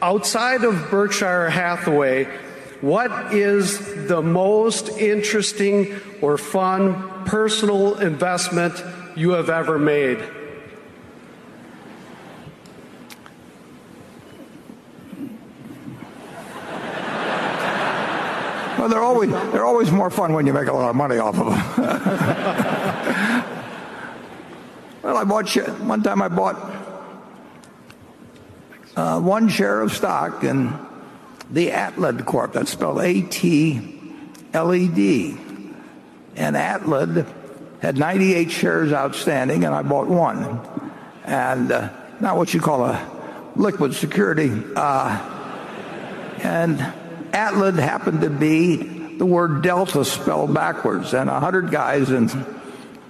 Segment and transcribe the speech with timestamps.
[0.00, 2.24] outside of Berkshire Hathaway,
[2.80, 8.82] what is the most interesting or fun personal investment
[9.16, 10.18] you have ever made?
[18.78, 21.36] Well, they're always, they're always more fun when you make a lot of money off
[21.36, 21.58] of them.
[25.02, 26.77] well, I bought, one time I bought
[28.96, 30.72] one share of stock in
[31.50, 32.52] the Atled Corp.
[32.52, 33.86] That's spelled A-T-L-E-D.
[36.36, 37.26] And Atled
[37.80, 40.60] had 98 shares outstanding, and I bought one.
[41.24, 41.90] And uh,
[42.20, 44.52] not what you call a liquid security.
[44.76, 45.18] Uh,
[46.42, 46.80] and
[47.32, 52.30] Atled happened to be the word Delta spelled backwards, and a hundred guys in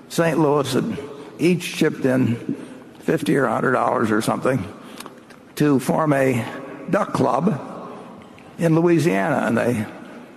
[0.09, 0.39] St.
[0.39, 0.99] Louis had
[1.39, 2.35] each chipped in
[3.01, 4.65] 50 or 100 dollars or something
[5.59, 6.45] to form a
[6.91, 7.61] duck club
[8.59, 9.87] in Louisiana, and they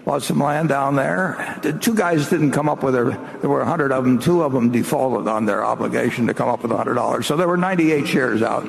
[0.05, 1.59] bought some land down there.
[1.61, 4.51] The two guys didn't come up with their, there were 100 of them, two of
[4.51, 7.23] them defaulted on their obligation to come up with $100.
[7.23, 8.67] So there were 98 shares out.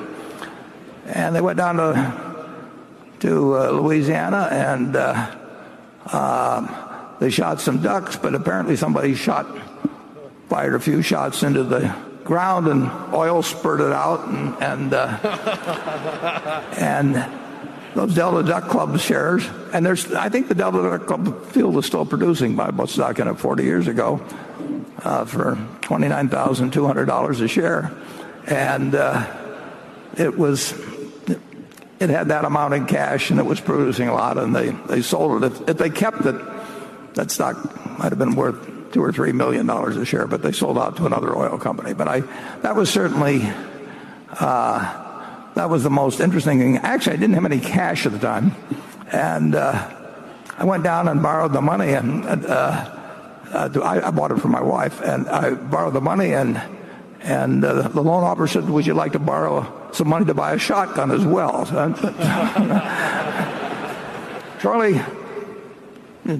[1.07, 2.33] And they went down to
[3.23, 5.35] to uh, Louisiana and uh,
[6.07, 9.47] uh, they shot some ducks, but apparently somebody shot,
[10.49, 17.25] fired a few shots into the ground and oil spurted out and and, uh, and
[17.95, 21.85] those Delta Duck Club shares, and there's I think the Delta Duck Club field is
[21.85, 22.55] still producing.
[22.55, 24.19] by bought stock in it 40 years ago
[25.03, 27.91] uh, for $29,200 a share,
[28.47, 29.25] and uh,
[30.17, 30.73] it was
[32.03, 35.01] it had that amount in cash and it was producing a lot and they, they
[35.01, 35.51] sold it.
[35.51, 36.35] If, if they kept it,
[37.15, 37.55] that stock
[37.97, 40.95] might have been worth two or three million dollars a share, but they sold out
[40.97, 41.93] to another oil company.
[41.93, 42.21] But I,
[42.61, 43.41] that was certainly,
[44.29, 46.77] uh, that was the most interesting thing.
[46.77, 48.55] Actually, I didn't have any cash at the time.
[49.11, 49.95] And uh,
[50.57, 52.99] I went down and borrowed the money and uh,
[53.53, 56.61] I, bought it for my wife and I borrowed the money and
[57.21, 60.57] and the loan officer said, would you like to borrow some money to buy a
[60.57, 61.65] shotgun as well?
[64.59, 65.01] Charlie,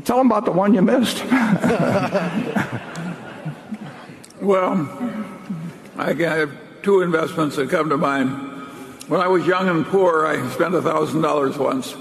[0.06, 1.24] tell them about the one you missed.
[4.42, 4.88] well,
[5.98, 6.52] I have
[6.82, 8.52] two investments that come to mind.
[9.08, 11.96] When I was young and poor, I spent $1,000 once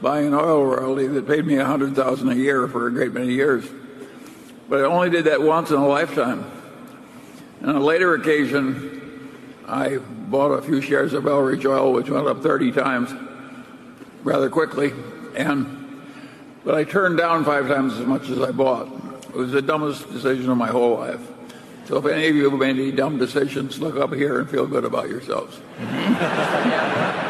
[0.00, 3.64] buying an oil royalty that paid me 100000 a year for a great many years.
[4.68, 6.50] But I only did that once in a lifetime.
[7.60, 9.30] And on a later occasion,
[9.66, 13.14] I bought a few shares of Belridge Oil, which went up 30 times
[14.22, 14.92] rather quickly,
[15.36, 15.83] and
[16.64, 18.88] but I turned down five times as much as I bought.
[19.28, 21.20] It was the dumbest decision of my whole life.
[21.86, 24.66] So if any of you have made any dumb decisions, look up here and feel
[24.66, 25.60] good about yourselves.